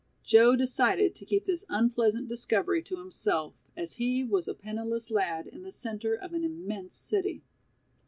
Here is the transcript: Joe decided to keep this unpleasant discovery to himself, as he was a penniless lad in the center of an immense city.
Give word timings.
Joe 0.23 0.55
decided 0.55 1.13
to 1.13 1.25
keep 1.25 1.45
this 1.45 1.63
unpleasant 1.69 2.27
discovery 2.27 2.81
to 2.81 2.95
himself, 2.97 3.53
as 3.77 3.97
he 4.01 4.23
was 4.23 4.47
a 4.47 4.55
penniless 4.55 5.11
lad 5.11 5.45
in 5.45 5.61
the 5.61 5.71
center 5.71 6.15
of 6.15 6.33
an 6.33 6.43
immense 6.43 6.95
city. 6.95 7.43